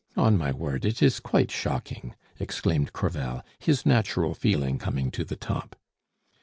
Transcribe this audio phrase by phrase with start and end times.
[0.17, 5.35] On my word, it is quite shocking!" exclaimed Crevel, his natural feeling coming to the
[5.35, 5.75] top.